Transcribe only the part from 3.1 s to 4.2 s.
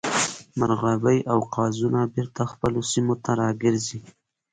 ته راګرځي